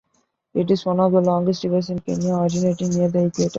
[0.55, 3.49] It is one of the longest rivers in Kenya, originating near the equator.